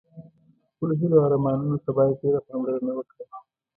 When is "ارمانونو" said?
1.27-1.77